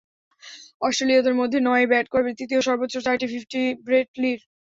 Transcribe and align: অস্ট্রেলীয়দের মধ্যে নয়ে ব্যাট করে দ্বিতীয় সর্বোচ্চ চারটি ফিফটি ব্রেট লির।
অস্ট্রেলীয়দের 0.81 1.35
মধ্যে 1.39 1.59
নয়ে 1.67 1.85
ব্যাট 1.91 2.07
করে 2.09 2.23
দ্বিতীয় 2.29 2.61
সর্বোচ্চ 2.67 2.95
চারটি 3.05 3.25
ফিফটি 3.31 3.61
ব্রেট 3.85 4.09
লির। 4.21 4.39